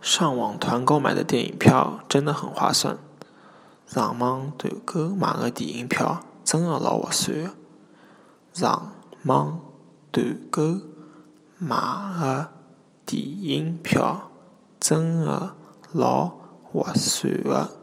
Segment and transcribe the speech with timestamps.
[0.00, 2.98] 上网团购买的电影票真的很划算。
[3.86, 7.50] 上网团购买的电影票真的老划算
[8.52, 8.92] 上
[9.24, 9.60] 网
[10.12, 10.78] 团购
[11.58, 11.76] 买
[12.20, 12.52] 的
[13.04, 14.30] 电影票
[14.78, 15.54] 真的
[15.92, 16.30] 老
[16.62, 17.79] 划算的。